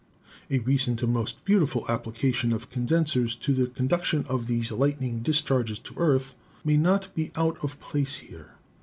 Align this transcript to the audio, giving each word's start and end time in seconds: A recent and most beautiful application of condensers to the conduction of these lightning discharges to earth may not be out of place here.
A 0.49 0.57
recent 0.57 1.03
and 1.03 1.13
most 1.13 1.45
beautiful 1.45 1.85
application 1.87 2.51
of 2.53 2.71
condensers 2.71 3.35
to 3.35 3.53
the 3.53 3.67
conduction 3.67 4.25
of 4.27 4.47
these 4.47 4.71
lightning 4.71 5.19
discharges 5.21 5.77
to 5.81 5.93
earth 5.95 6.33
may 6.63 6.75
not 6.75 7.13
be 7.13 7.31
out 7.35 7.63
of 7.63 7.79
place 7.79 8.15
here. 8.15 8.55